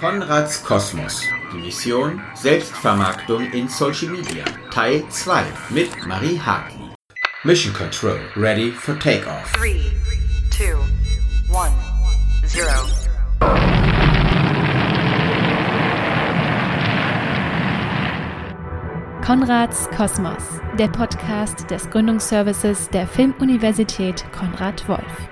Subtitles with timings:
[0.00, 1.22] Konrads Kosmos.
[1.52, 4.44] Die Mission Selbstvermarktung in Social Media.
[4.70, 6.94] Teil 2 mit Marie Hartley.
[7.44, 8.18] Mission Control.
[8.34, 9.52] Ready for Takeoff.
[9.52, 9.92] 3,
[10.52, 10.64] 2,
[11.52, 11.74] 1,
[12.54, 12.66] 0.
[19.22, 20.42] Konrads Kosmos,
[20.78, 25.28] der Podcast des Gründungsservices der Filmuniversität Konrad Wolf.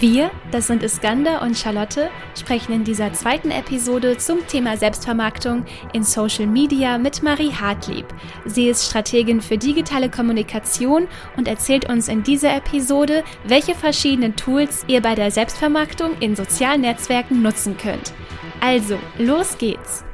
[0.00, 6.02] Wir, das sind Iskander und Charlotte, sprechen in dieser zweiten Episode zum Thema Selbstvermarktung in
[6.02, 8.06] Social Media mit Marie Hartlieb.
[8.46, 14.82] Sie ist Strategin für digitale Kommunikation und erzählt uns in dieser Episode, welche verschiedenen Tools
[14.88, 18.14] ihr bei der Selbstvermarktung in sozialen Netzwerken nutzen könnt.
[18.62, 20.04] Also, los geht's!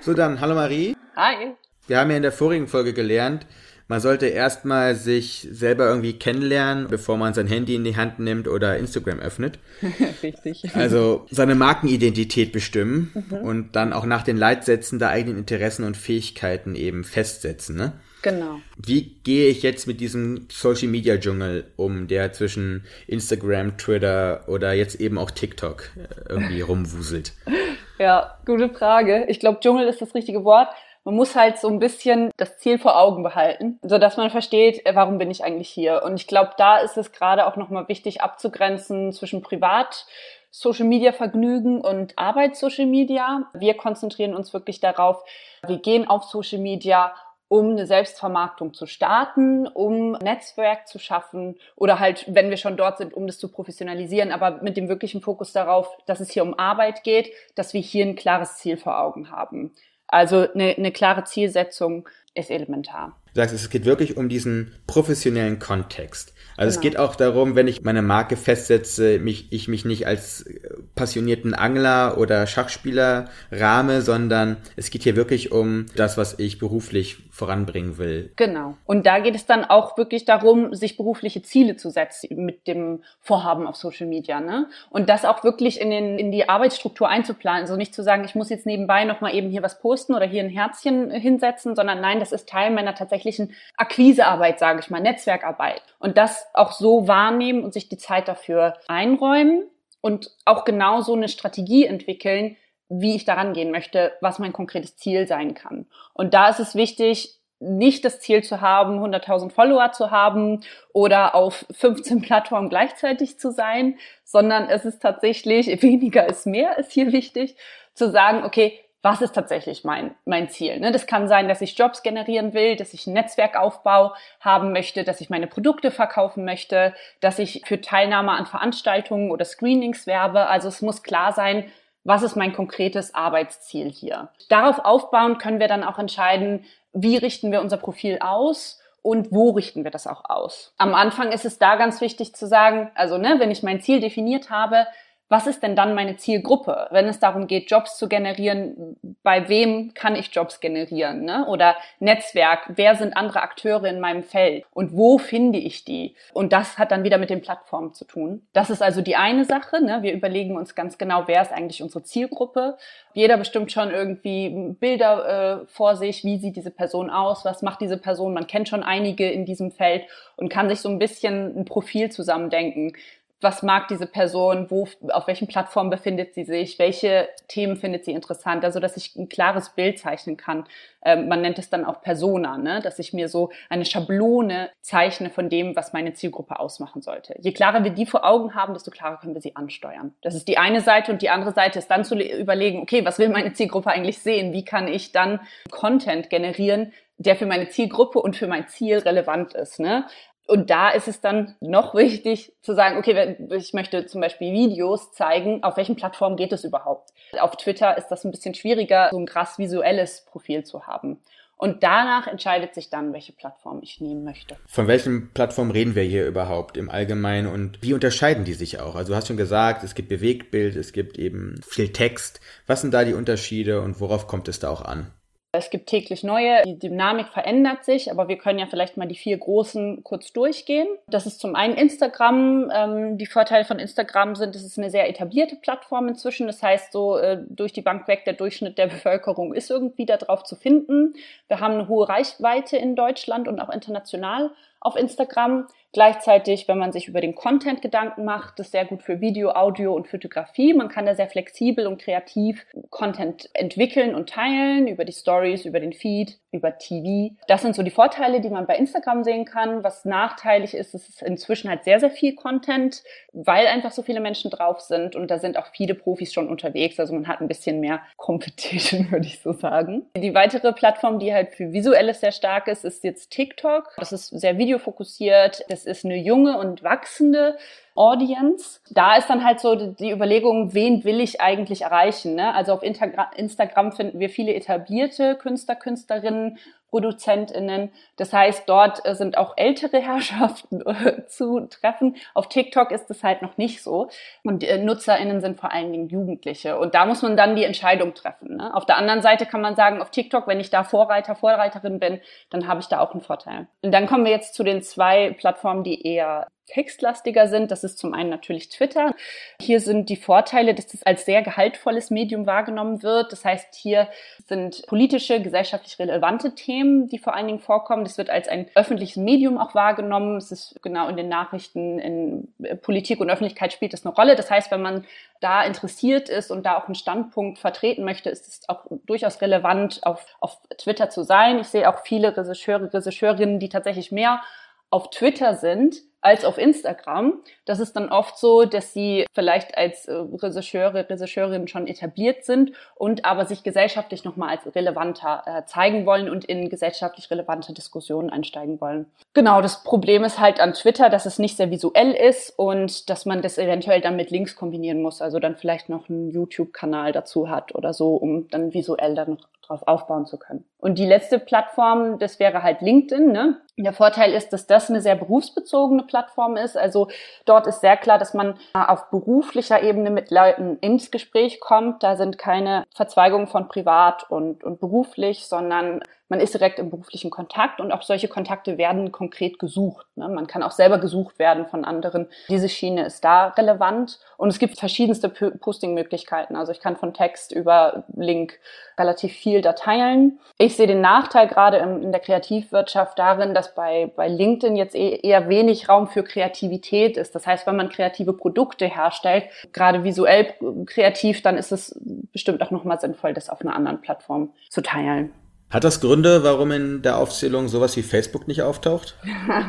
[0.00, 0.96] So dann, hallo Marie.
[1.14, 1.54] Hi.
[1.86, 3.46] Wir haben ja in der vorigen Folge gelernt,
[3.88, 8.46] man sollte erstmal sich selber irgendwie kennenlernen, bevor man sein Handy in die Hand nimmt
[8.46, 9.58] oder Instagram öffnet.
[10.22, 10.74] Richtig.
[10.74, 16.74] Also seine Markenidentität bestimmen und dann auch nach den Leitsätzen der eigenen Interessen und Fähigkeiten
[16.74, 17.76] eben festsetzen.
[17.76, 17.94] Ne?
[18.22, 18.60] Genau.
[18.76, 24.72] Wie gehe ich jetzt mit diesem Social Media Dschungel um, der zwischen Instagram, Twitter oder
[24.72, 27.32] jetzt eben auch TikTok äh, irgendwie rumwuselt?
[28.00, 29.24] Ja, gute Frage.
[29.26, 30.68] Ich glaube, Dschungel ist das richtige Wort.
[31.08, 34.84] Man muss halt so ein bisschen das Ziel vor Augen behalten, so dass man versteht,
[34.84, 36.02] äh, warum bin ich eigentlich hier.
[36.04, 40.04] Und ich glaube, da ist es gerade auch nochmal wichtig abzugrenzen zwischen Privat
[40.50, 43.48] Social Media Vergnügen und Arbeit Social Media.
[43.54, 45.24] Wir konzentrieren uns wirklich darauf,
[45.66, 47.14] wir gehen auf Social Media,
[47.48, 52.98] um eine Selbstvermarktung zu starten, um Netzwerk zu schaffen oder halt, wenn wir schon dort
[52.98, 56.58] sind, um das zu professionalisieren, aber mit dem wirklichen Fokus darauf, dass es hier um
[56.58, 59.72] Arbeit geht, dass wir hier ein klares Ziel vor Augen haben.
[60.08, 63.18] Also eine, eine klare Zielsetzung ist elementar.
[63.34, 66.32] Du sagst, es geht wirklich um diesen professionellen Kontext.
[66.58, 66.90] Also es Genau.
[66.90, 70.58] geht auch darum, wenn ich meine Marke festsetze, mich, ich mich nicht als äh,
[70.96, 77.18] passionierten Angler oder Schachspieler rahme, sondern es geht hier wirklich um das, was ich beruflich
[77.30, 78.32] voranbringen will.
[78.34, 78.76] Genau.
[78.84, 83.04] Und da geht es dann auch wirklich darum, sich berufliche Ziele zu setzen mit dem
[83.20, 84.66] Vorhaben auf Social Media, ne?
[84.90, 87.62] Und das auch wirklich in, den, in die Arbeitsstruktur einzuplanen.
[87.62, 90.42] Also nicht zu sagen, ich muss jetzt nebenbei nochmal eben hier was posten oder hier
[90.42, 95.82] ein Herzchen hinsetzen, sondern nein, das ist Teil meiner tatsächlichen Akquisearbeit, sage ich mal, Netzwerkarbeit.
[96.00, 99.68] Und das auch so wahrnehmen und sich die Zeit dafür einräumen
[100.00, 102.56] und auch genau so eine Strategie entwickeln,
[102.88, 105.86] wie ich daran gehen möchte, was mein konkretes Ziel sein kann.
[106.14, 110.60] Und da ist es wichtig, nicht das Ziel zu haben, 100.000 Follower zu haben
[110.92, 116.92] oder auf 15 Plattformen gleichzeitig zu sein, sondern es ist tatsächlich, weniger ist mehr, ist
[116.92, 117.56] hier wichtig,
[117.94, 120.80] zu sagen, okay, was ist tatsächlich mein, mein Ziel?
[120.80, 120.90] Ne?
[120.90, 125.20] Das kann sein, dass ich Jobs generieren will, dass ich einen Netzwerkaufbau haben möchte, dass
[125.20, 130.48] ich meine Produkte verkaufen möchte, dass ich für Teilnahme an Veranstaltungen oder Screenings werbe.
[130.48, 131.70] Also es muss klar sein,
[132.02, 134.30] was ist mein konkretes Arbeitsziel hier.
[134.48, 139.50] Darauf aufbauen können wir dann auch entscheiden, wie richten wir unser Profil aus und wo
[139.50, 140.74] richten wir das auch aus.
[140.76, 144.00] Am Anfang ist es da ganz wichtig zu sagen, also ne, wenn ich mein Ziel
[144.00, 144.86] definiert habe,
[145.28, 146.88] was ist denn dann meine Zielgruppe?
[146.90, 151.24] Wenn es darum geht, Jobs zu generieren, bei wem kann ich Jobs generieren?
[151.24, 151.46] Ne?
[151.46, 154.64] Oder Netzwerk, wer sind andere Akteure in meinem Feld?
[154.72, 156.14] Und wo finde ich die?
[156.32, 158.46] Und das hat dann wieder mit den Plattformen zu tun.
[158.54, 159.84] Das ist also die eine Sache.
[159.84, 159.98] Ne?
[160.02, 162.78] Wir überlegen uns ganz genau, wer ist eigentlich unsere Zielgruppe.
[163.12, 167.82] Jeder bestimmt schon irgendwie Bilder äh, vor sich, wie sieht diese Person aus, was macht
[167.82, 168.32] diese Person.
[168.32, 170.04] Man kennt schon einige in diesem Feld
[170.36, 172.92] und kann sich so ein bisschen ein Profil zusammendenken
[173.40, 178.12] was mag diese Person, wo, auf welchen Plattformen befindet sie sich, welche Themen findet sie
[178.12, 180.64] interessant, also dass ich ein klares Bild zeichnen kann.
[181.02, 182.80] Ähm, man nennt es dann auch Persona, ne?
[182.82, 187.36] dass ich mir so eine Schablone zeichne von dem, was meine Zielgruppe ausmachen sollte.
[187.38, 190.14] Je klarer wir die vor Augen haben, desto klarer können wir sie ansteuern.
[190.22, 193.20] Das ist die eine Seite und die andere Seite ist dann zu überlegen, okay, was
[193.20, 194.52] will meine Zielgruppe eigentlich sehen?
[194.52, 195.40] Wie kann ich dann
[195.70, 199.80] Content generieren, der für meine Zielgruppe und für mein Ziel relevant ist.
[199.80, 200.06] Ne?
[200.48, 205.12] Und da ist es dann noch wichtig zu sagen, okay, ich möchte zum Beispiel Videos
[205.12, 207.10] zeigen, auf welchen Plattformen geht es überhaupt.
[207.38, 211.20] Auf Twitter ist das ein bisschen schwieriger, so ein krass visuelles Profil zu haben.
[211.58, 214.56] Und danach entscheidet sich dann, welche Plattform ich nehmen möchte.
[214.66, 218.94] Von welchen Plattformen reden wir hier überhaupt im Allgemeinen und wie unterscheiden die sich auch?
[218.94, 222.40] Also du hast schon gesagt, es gibt Bewegtbild, es gibt eben viel Text.
[222.66, 225.12] Was sind da die Unterschiede und worauf kommt es da auch an?
[225.52, 229.16] Es gibt täglich neue, die Dynamik verändert sich, aber wir können ja vielleicht mal die
[229.16, 230.86] vier großen kurz durchgehen.
[231.06, 232.70] Das ist zum einen Instagram.
[232.70, 236.48] Ähm, die Vorteile von Instagram sind, es ist eine sehr etablierte Plattform inzwischen.
[236.48, 240.18] Das heißt, so äh, durch die Bank weg, der Durchschnitt der Bevölkerung ist irgendwie da
[240.18, 241.14] drauf zu finden.
[241.48, 245.66] Wir haben eine hohe Reichweite in Deutschland und auch international auf Instagram.
[245.92, 249.94] Gleichzeitig, wenn man sich über den Content Gedanken macht, ist sehr gut für Video, Audio
[249.94, 250.74] und Fotografie.
[250.74, 255.80] Man kann da sehr flexibel und kreativ Content entwickeln und teilen über die Stories, über
[255.80, 257.34] den Feed, über TV.
[257.46, 259.84] Das sind so die Vorteile, die man bei Instagram sehen kann.
[259.84, 263.02] Was nachteilig ist, ist inzwischen halt sehr, sehr viel Content,
[263.32, 266.98] weil einfach so viele Menschen drauf sind und da sind auch viele Profis schon unterwegs.
[266.98, 270.06] Also man hat ein bisschen mehr Competition, würde ich so sagen.
[270.16, 273.94] Die weitere Plattform, die halt für Visuelles sehr stark ist, ist jetzt TikTok.
[273.96, 275.64] Das ist sehr videofokussiert.
[275.68, 277.58] Das ist eine junge und wachsende
[277.98, 278.80] Audience.
[278.90, 282.36] Da ist dann halt so die Überlegung, wen will ich eigentlich erreichen?
[282.36, 282.54] Ne?
[282.54, 286.58] Also auf Instagram finden wir viele etablierte Künstler, Künstlerinnen,
[286.90, 287.90] ProduzentInnen.
[288.16, 292.16] Das heißt, dort äh, sind auch ältere Herrschaften äh, zu treffen.
[292.34, 294.08] Auf TikTok ist es halt noch nicht so.
[294.42, 296.78] Und äh, NutzerInnen sind vor allen Dingen Jugendliche.
[296.78, 298.56] Und da muss man dann die Entscheidung treffen.
[298.56, 298.74] Ne?
[298.74, 302.20] Auf der anderen Seite kann man sagen, auf TikTok, wenn ich da Vorreiter, Vorreiterin bin,
[302.50, 303.66] dann habe ich da auch einen Vorteil.
[303.82, 307.70] Und dann kommen wir jetzt zu den zwei Plattformen, die eher textlastiger sind.
[307.70, 309.14] Das ist zum einen natürlich Twitter.
[309.60, 313.32] Hier sind die Vorteile, dass das als sehr gehaltvolles Medium wahrgenommen wird.
[313.32, 314.08] Das heißt, hier
[314.46, 318.04] sind politische, gesellschaftlich relevante Themen, die vor allen Dingen vorkommen.
[318.04, 320.36] Das wird als ein öffentliches Medium auch wahrgenommen.
[320.36, 322.48] Es ist genau in den Nachrichten, in
[322.82, 324.36] Politik und Öffentlichkeit spielt das eine Rolle.
[324.36, 325.04] Das heißt, wenn man
[325.40, 330.00] da interessiert ist und da auch einen Standpunkt vertreten möchte, ist es auch durchaus relevant,
[330.04, 331.58] auf, auf Twitter zu sein.
[331.60, 334.42] Ich sehe auch viele Regisseure, Regisseurinnen, die tatsächlich mehr
[334.90, 337.34] auf Twitter sind als auf Instagram.
[337.64, 342.72] Das ist dann oft so, dass sie vielleicht als äh, Regisseure, Regisseurinnen schon etabliert sind
[342.94, 348.30] und aber sich gesellschaftlich nochmal als relevanter äh, zeigen wollen und in gesellschaftlich relevante Diskussionen
[348.30, 349.06] einsteigen wollen.
[349.34, 353.26] Genau, das Problem ist halt an Twitter, dass es nicht sehr visuell ist und dass
[353.26, 357.48] man das eventuell dann mit Links kombinieren muss, also dann vielleicht noch einen YouTube-Kanal dazu
[357.48, 360.64] hat oder so, um dann visuell dann noch drauf aufbauen zu können.
[360.78, 363.30] Und die letzte Plattform, das wäre halt LinkedIn.
[363.30, 363.58] Ne?
[363.76, 366.76] Der Vorteil ist, dass das eine sehr berufsbezogene Plattform ist.
[366.76, 367.08] Also
[367.44, 372.02] dort ist sehr klar, dass man auf beruflicher Ebene mit Leuten ins Gespräch kommt.
[372.02, 377.30] Da sind keine Verzweigungen von privat und, und beruflich, sondern man ist direkt im beruflichen
[377.30, 380.06] Kontakt und auch solche Kontakte werden konkret gesucht.
[380.16, 380.28] Ne?
[380.28, 382.28] Man kann auch selber gesucht werden von anderen.
[382.48, 386.54] Diese Schiene ist da relevant und es gibt verschiedenste Posting-Möglichkeiten.
[386.54, 388.58] Also ich kann von Text über Link
[388.98, 390.38] relativ viel da teilen.
[390.58, 395.20] Ich sehe den Nachteil gerade in der Kreativwirtschaft darin, dass bei, bei LinkedIn jetzt e-,
[395.22, 397.34] eher wenig Raum für Kreativität ist.
[397.34, 400.54] Das heißt, wenn man kreative Produkte herstellt, gerade visuell
[400.86, 401.98] kreativ, dann ist es
[402.32, 405.32] bestimmt auch nochmal sinnvoll, das auf einer anderen Plattform zu teilen.
[405.70, 409.16] Hat das Gründe, warum in der Aufzählung sowas wie Facebook nicht auftaucht?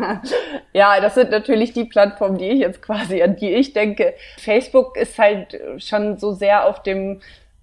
[0.73, 4.13] ja, das sind natürlich die Plattformen, die ich jetzt quasi, an die ich denke.
[4.37, 7.19] Facebook ist halt schon so sehr auf dem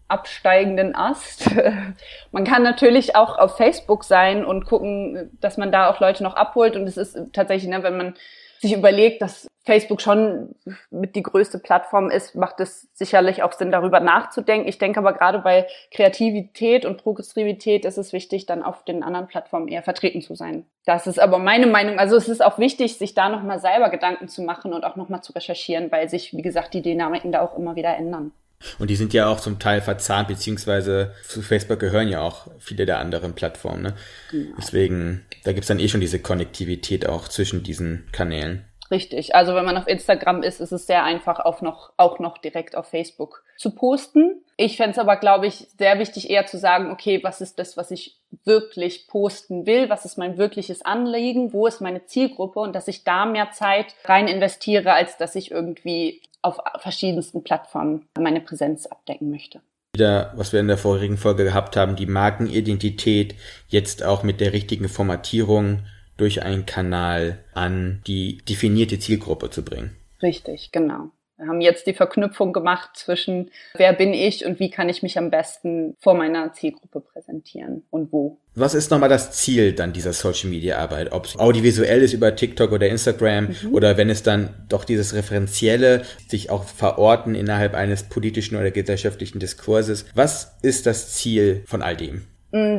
[0.09, 1.51] absteigenden Ast.
[2.33, 6.37] Man kann natürlich auch auf Facebook sein und gucken, dass man da auch Leute noch
[6.37, 6.77] abholt.
[6.77, 8.15] Und es ist tatsächlich, ne, wenn man
[8.61, 10.55] sich überlegt, dass Facebook schon
[10.91, 14.69] mit die größte Plattform ist, macht es sicherlich auch Sinn, darüber nachzudenken.
[14.69, 19.27] Ich denke aber gerade bei Kreativität und Progressivität ist es wichtig, dann auf den anderen
[19.27, 20.67] Plattformen eher vertreten zu sein.
[20.85, 21.99] Das ist aber meine Meinung.
[21.99, 25.23] Also es ist auch wichtig, sich da nochmal selber Gedanken zu machen und auch nochmal
[25.23, 28.31] zu recherchieren, weil sich, wie gesagt, die Dynamiken da auch immer wieder ändern.
[28.79, 32.87] Und die sind ja auch zum Teil verzahnt, beziehungsweise zu Facebook gehören ja auch viele
[32.87, 33.83] der anderen Plattformen.
[33.83, 33.95] Ne?
[34.31, 34.55] Genau.
[34.59, 38.65] Deswegen, da gibt's dann eh schon diese Konnektivität auch zwischen diesen Kanälen.
[38.91, 39.35] Richtig.
[39.35, 42.77] Also wenn man auf Instagram ist, ist es sehr einfach, auch noch, auch noch direkt
[42.77, 44.45] auf Facebook zu posten.
[44.57, 47.77] Ich fände es aber, glaube ich, sehr wichtig, eher zu sagen, okay, was ist das,
[47.77, 49.91] was ich wirklich posten will?
[49.91, 51.53] Was ist mein wirkliches Anliegen?
[51.53, 52.61] Wo ist meine Zielgruppe?
[52.61, 58.07] Und dass ich da mehr Zeit rein investiere, als dass ich irgendwie auf verschiedensten Plattformen
[58.19, 59.61] meine Präsenz abdecken möchte
[59.97, 63.35] wieder, was wir in der vorigen Folge gehabt haben, die Markenidentität
[63.69, 65.85] jetzt auch mit der richtigen Formatierung
[66.19, 69.97] durch einen Kanal an die definierte Zielgruppe zu bringen.
[70.23, 71.13] Richtig, genau.
[71.39, 75.19] Wir haben jetzt die Verknüpfung gemacht zwischen wer bin ich und wie kann ich mich
[75.19, 78.39] am besten vor meiner Zielgruppe präsentieren und wo.
[78.55, 81.13] Was ist nochmal das Ziel dann dieser Social Media Arbeit?
[81.13, 83.75] Ob es audiovisuell ist über TikTok oder Instagram mhm.
[83.75, 89.39] oder wenn es dann doch dieses Referenzielle sich auch verorten innerhalb eines politischen oder gesellschaftlichen
[89.39, 90.07] Diskurses.
[90.15, 92.27] Was ist das Ziel von all dem?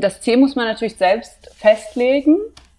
[0.02, 2.38] Das Ziel muss man natürlich selbst festlegen.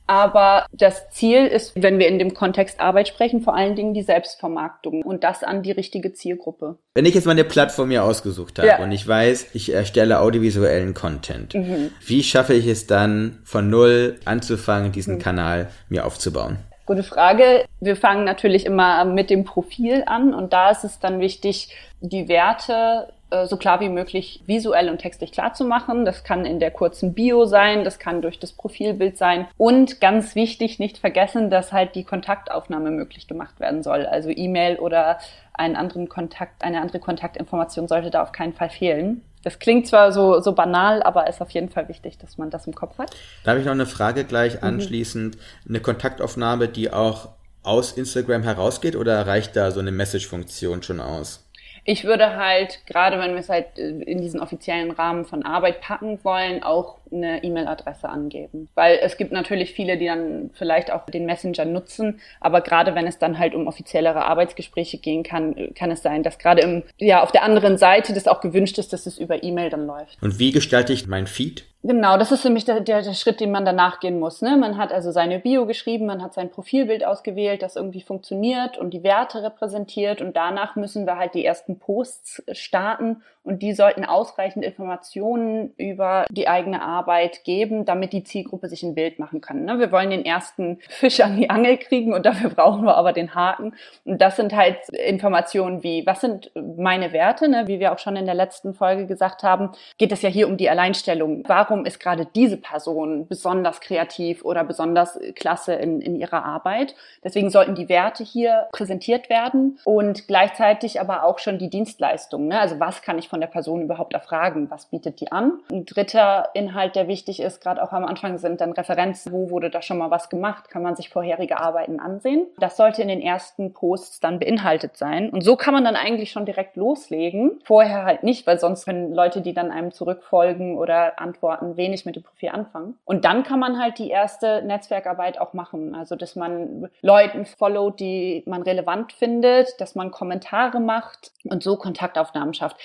[0.08, 4.02] Aber das Ziel ist, wenn wir in dem Kontext Arbeit sprechen, vor allen Dingen die
[4.02, 6.78] Selbstvermarktung und das an die richtige Zielgruppe.
[6.94, 8.78] Wenn ich jetzt mal eine Plattform mir ausgesucht habe Ja.
[8.82, 11.90] und ich weiß, ich erstelle audiovisuellen Content, Mhm.
[12.06, 15.18] wie schaffe ich es dann von null anzufangen, diesen Mhm.
[15.20, 16.56] Kanal mir aufzubauen?
[16.86, 17.66] Gute Frage.
[17.80, 21.68] Wir fangen natürlich immer mit dem Profil an und da ist es dann wichtig,
[22.00, 23.12] die Werte
[23.46, 26.04] so klar wie möglich visuell und textlich klar zu machen.
[26.04, 30.34] Das kann in der kurzen Bio sein, das kann durch das Profilbild sein und ganz
[30.34, 34.06] wichtig, nicht vergessen, dass halt die Kontaktaufnahme möglich gemacht werden soll.
[34.06, 35.18] Also E-Mail oder
[35.52, 39.22] einen anderen Kontakt, eine andere Kontaktinformation sollte da auf keinen Fall fehlen.
[39.44, 42.66] Das klingt zwar so, so banal, aber ist auf jeden Fall wichtig, dass man das
[42.66, 43.10] im Kopf hat.
[43.44, 44.28] Da habe ich noch eine Frage Mhm.
[44.28, 45.36] gleich anschließend.
[45.68, 47.28] Eine Kontaktaufnahme, die auch
[47.62, 51.47] aus Instagram herausgeht oder reicht da so eine Message-Funktion schon aus?
[51.90, 55.80] Ich würde halt, gerade wenn wir es halt äh, in diesen offiziellen Rahmen von Arbeit
[55.80, 58.68] packen wollen, auch eine E-Mail-Adresse angeben.
[58.74, 63.06] Weil es gibt natürlich viele, die dann vielleicht auch den Messenger nutzen, aber gerade wenn
[63.06, 67.22] es dann halt um offiziellere Arbeitsgespräche gehen kann, kann es sein, dass gerade im, ja,
[67.22, 70.22] auf der anderen Seite das auch gewünscht ist, dass es über E-Mail dann läuft.
[70.22, 71.64] Und wie gestalte ich mein Feed?
[71.84, 74.42] Genau, das ist nämlich der, der, der Schritt, den man danach gehen muss.
[74.42, 74.56] Ne?
[74.56, 78.90] Man hat also seine Bio geschrieben, man hat sein Profilbild ausgewählt, das irgendwie funktioniert und
[78.90, 84.04] die Werte repräsentiert und danach müssen wir halt die ersten Posts starten und die sollten
[84.04, 86.97] ausreichend Informationen über die eigene Arbeit
[87.44, 89.64] geben, damit die Zielgruppe sich ein Bild machen kann.
[89.64, 89.78] Ne?
[89.78, 93.34] Wir wollen den ersten Fisch an die Angel kriegen und dafür brauchen wir aber den
[93.34, 93.74] Haken.
[94.04, 97.48] Und das sind halt Informationen wie, was sind meine Werte?
[97.48, 97.66] Ne?
[97.66, 100.56] Wie wir auch schon in der letzten Folge gesagt haben, geht es ja hier um
[100.56, 101.44] die Alleinstellung.
[101.46, 106.94] Warum ist gerade diese Person besonders kreativ oder besonders klasse in, in ihrer Arbeit?
[107.24, 112.48] Deswegen sollten die Werte hier präsentiert werden und gleichzeitig aber auch schon die Dienstleistungen.
[112.48, 112.60] Ne?
[112.60, 114.70] Also was kann ich von der Person überhaupt erfragen?
[114.70, 115.60] Was bietet die an?
[115.70, 119.32] Ein dritter Inhalt, der wichtig ist, gerade auch am Anfang, sind dann Referenzen.
[119.32, 120.70] Wo wurde da schon mal was gemacht?
[120.70, 122.46] Kann man sich vorherige Arbeiten ansehen?
[122.58, 125.30] Das sollte in den ersten Posts dann beinhaltet sein.
[125.30, 127.60] Und so kann man dann eigentlich schon direkt loslegen.
[127.64, 132.16] Vorher halt nicht, weil sonst können Leute, die dann einem zurückfolgen oder antworten, wenig mit
[132.16, 132.98] dem Profil anfangen.
[133.04, 135.94] Und dann kann man halt die erste Netzwerkarbeit auch machen.
[135.94, 141.76] Also, dass man Leuten followt, die man relevant findet, dass man Kommentare macht und so
[141.76, 142.76] Kontaktaufnahmen schafft.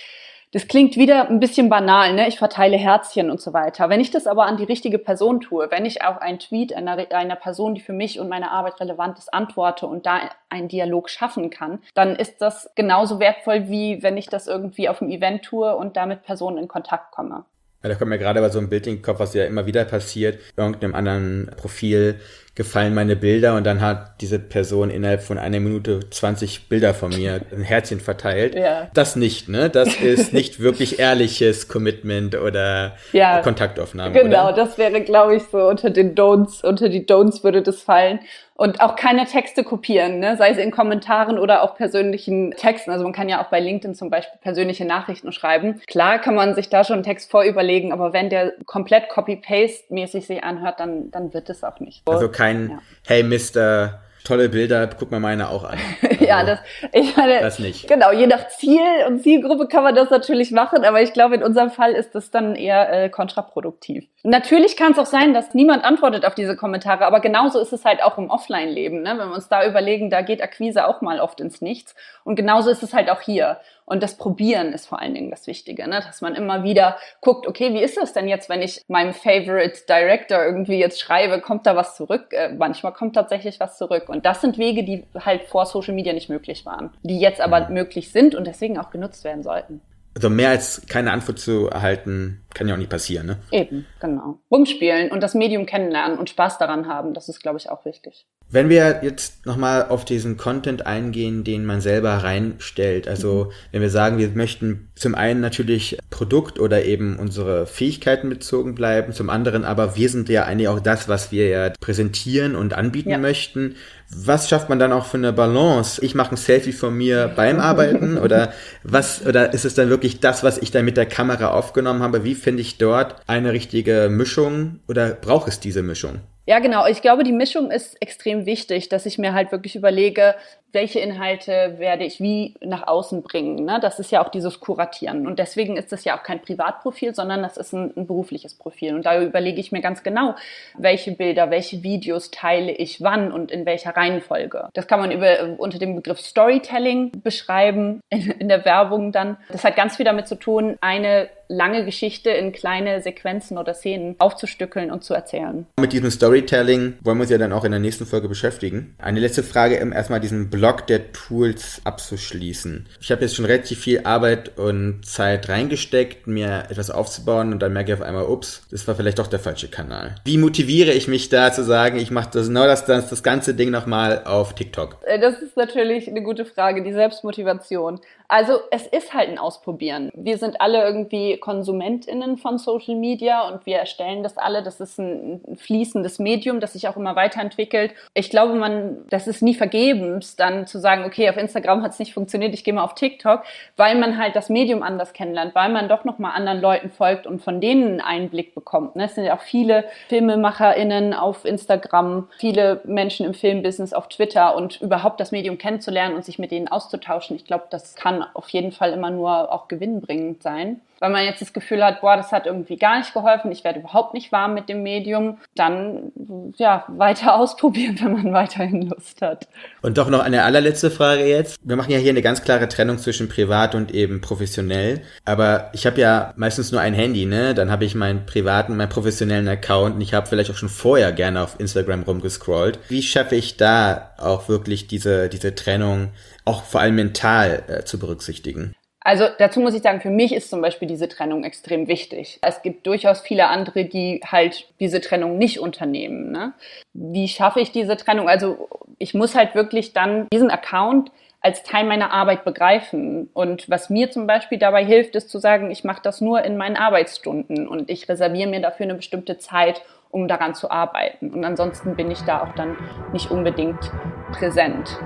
[0.54, 2.28] Das klingt wieder ein bisschen banal, ne?
[2.28, 3.90] Ich verteile Herzchen und so weiter.
[3.90, 6.96] Wenn ich das aber an die richtige Person tue, wenn ich auch einen Tweet einer,
[7.10, 10.20] einer Person, die für mich und meine Arbeit relevant ist, antworte und da
[10.50, 15.02] einen Dialog schaffen kann, dann ist das genauso wertvoll, wie wenn ich das irgendwie auf
[15.02, 17.46] einem Event tue und da mit Personen in Kontakt komme.
[17.84, 19.66] Ja, da kommt mir gerade aber so ein Bild in den Kopf, was ja immer
[19.66, 20.40] wieder passiert.
[20.56, 22.20] Irgendeinem anderen Profil
[22.56, 27.10] gefallen meine Bilder und dann hat diese Person innerhalb von einer Minute 20 Bilder von
[27.10, 28.54] mir ein Herzchen verteilt.
[28.56, 28.90] Ja.
[28.94, 29.70] Das nicht, ne?
[29.70, 33.42] Das ist nicht wirklich ehrliches Commitment oder Ja.
[33.42, 34.14] Kontaktaufnahme.
[34.14, 34.56] Genau, Oder?
[34.56, 38.20] das wäre, glaube ich, so unter den Don'ts, unter die Don'ts würde das fallen.
[38.56, 40.38] Und auch keine Texte kopieren, ne?
[40.38, 42.92] sei es in Kommentaren oder auch persönlichen Texten.
[42.92, 45.82] Also man kann ja auch bei LinkedIn zum Beispiel persönliche Nachrichten schreiben.
[45.88, 50.44] Klar kann man sich da schon einen Text vorüberlegen, aber wenn der komplett Copy-Paste-mäßig sich
[50.44, 52.04] anhört, dann, dann wird es auch nicht.
[52.08, 52.80] Also kein, Ja.
[53.08, 55.80] hey Mister, tolle Bilder, guck mal meine auch an.
[56.24, 56.60] Also, ja, das,
[56.94, 57.88] ich meine, das nicht.
[57.88, 61.44] Genau, je nach Ziel und Zielgruppe kann man das natürlich machen, aber ich glaube, in
[61.44, 64.06] unserem Fall ist das dann eher äh, kontraproduktiv.
[64.26, 67.84] Natürlich kann es auch sein, dass niemand antwortet auf diese Kommentare, aber genauso ist es
[67.84, 69.02] halt auch im Offline-Leben.
[69.02, 69.18] Ne?
[69.18, 71.94] Wenn wir uns da überlegen, da geht Akquise auch mal oft ins Nichts.
[72.24, 73.60] Und genauso ist es halt auch hier.
[73.84, 76.00] Und das Probieren ist vor allen Dingen das Wichtige, ne?
[76.00, 79.82] dass man immer wieder guckt, okay, wie ist das denn jetzt, wenn ich meinem Favorite
[79.90, 82.32] Director irgendwie jetzt schreibe, kommt da was zurück?
[82.32, 84.08] Äh, manchmal kommt tatsächlich was zurück.
[84.08, 87.68] Und das sind Wege, die halt vor Social Media nicht möglich waren, die jetzt aber
[87.68, 89.82] möglich sind und deswegen auch genutzt werden sollten.
[90.16, 93.38] Also mehr als keine Antwort zu erhalten, kann ja auch nicht passieren, ne?
[93.52, 94.40] Eben, genau.
[94.52, 98.28] Rumspielen und das Medium kennenlernen und Spaß daran haben, das ist, glaube ich, auch wichtig.
[98.54, 103.90] Wenn wir jetzt nochmal auf diesen Content eingehen, den man selber reinstellt, also wenn wir
[103.90, 109.66] sagen, wir möchten zum einen natürlich Produkt oder eben unsere Fähigkeiten bezogen bleiben, zum anderen
[109.66, 113.18] aber wir sind ja eigentlich auch das, was wir ja präsentieren und anbieten Ja.
[113.18, 113.74] möchten.
[114.16, 116.00] Was schafft man dann auch für eine Balance?
[116.06, 120.20] Ich mache ein Selfie von mir beim Arbeiten oder was oder ist es dann wirklich
[120.20, 122.24] das, was ich dann mit der Kamera aufgenommen habe?
[122.24, 126.20] Wie finde ich dort eine richtige Mischung oder braucht es diese Mischung?
[126.48, 126.86] Ja, genau.
[126.88, 130.36] Ich glaube, die Mischung ist extrem wichtig, dass ich mir halt wirklich überlege,
[130.74, 133.64] welche Inhalte werde ich wie nach außen bringen.
[133.64, 133.80] Ne?
[133.82, 135.28] Das ist ja auch dieses Kuratieren.
[135.28, 138.96] Und deswegen ist das ja auch kein Privatprofil, sondern das ist ein, ein berufliches Profil.
[138.96, 140.36] Und da überlege ich mir ganz genau,
[140.78, 144.70] welche Bilder, welche Videos teile ich wann und in welcher Reihenfolge.
[144.74, 149.38] Das kann man über, unter dem Begriff Storytelling beschreiben, in, in der Werbung dann.
[149.52, 154.16] Das hat ganz viel damit zu tun, eine lange Geschichte in kleine Sequenzen oder Szenen
[154.20, 155.66] aufzustückeln und zu erzählen.
[155.80, 158.96] Mit diesem Storytelling wollen wir uns ja dann auch in der nächsten Folge beschäftigen.
[158.98, 162.88] Eine letzte Frage, erstmal diesen Block der Tools abzuschließen.
[163.02, 167.74] Ich habe jetzt schon relativ viel Arbeit und Zeit reingesteckt, mir etwas aufzubauen und dann
[167.74, 170.16] merke ich auf einmal, ups, das war vielleicht doch der falsche Kanal.
[170.24, 173.56] Wie motiviere ich mich da zu sagen, ich mache das genau das, das, das ganze
[173.56, 175.00] Ding nochmal auf TikTok?
[175.06, 178.00] Äh, das ist natürlich eine gute Frage, die Selbstmotivation.
[178.30, 180.12] Also es ist halt ein Ausprobieren.
[180.16, 184.64] Wir sind alle irgendwie KonsumentInnen von Social Media und wir erstellen das alle.
[184.64, 187.94] Das ist ein fließendes Medium, das sich auch immer weiterentwickelt.
[188.14, 192.00] Ich glaube, man, das ist nie vergebens, dann zu sagen, okay, auf Instagram hat es
[192.00, 193.44] nicht funktioniert, ich gehe mal auf TikTok,
[193.78, 197.42] weil man halt das Medium anders kennenlernt, weil man doch nochmal anderen Leuten folgt und
[197.42, 198.96] von denen einen Einblick bekommt.
[198.96, 199.06] Ne?
[199.06, 204.82] Es sind ja auch viele FilmemacherInnen auf Instagram, viele Menschen im Filmbusiness auf Twitter und
[204.82, 207.36] überhaupt das Medium kennenzulernen und sich mit denen auszutauschen.
[207.36, 211.42] Ich glaube, das kann auf jeden Fall immer nur auch gewinnbringend sein wenn man jetzt
[211.42, 214.54] das Gefühl hat, boah, das hat irgendwie gar nicht geholfen, ich werde überhaupt nicht warm
[214.54, 216.14] mit dem Medium, dann
[216.56, 219.50] ja, weiter ausprobieren, wenn man weiterhin Lust hat.
[219.82, 221.58] Und doch noch eine allerletzte Frage jetzt.
[221.64, 225.02] Wir machen ja hier eine ganz klare Trennung zwischen privat und eben professionell.
[225.26, 227.54] Aber ich habe ja meistens nur ein Handy, ne?
[227.54, 231.12] Dann habe ich meinen privaten, meinen professionellen Account und ich habe vielleicht auch schon vorher
[231.12, 232.80] gerne auf Instagram rumgescrollt.
[232.90, 236.12] Wie schaffe ich da auch wirklich diese, diese Trennung
[236.46, 238.76] auch vor allem mental äh, zu berücksichtigen?
[239.04, 242.40] Also dazu muss ich sagen, für mich ist zum Beispiel diese Trennung extrem wichtig.
[242.42, 246.32] Es gibt durchaus viele andere, die halt diese Trennung nicht unternehmen.
[246.32, 246.54] Ne?
[246.94, 248.30] Wie schaffe ich diese Trennung?
[248.30, 248.70] Also
[249.00, 253.30] ich muss halt wirklich dann diesen Account als Teil meiner Arbeit begreifen.
[253.34, 256.56] Und was mir zum Beispiel dabei hilft, ist zu sagen, ich mache das nur in
[256.56, 261.32] meinen Arbeitsstunden und ich reserviere mir dafür eine bestimmte Zeit, um daran zu arbeiten.
[261.32, 262.78] Und ansonsten bin ich da auch dann
[263.12, 263.92] nicht unbedingt
[264.32, 264.98] präsent.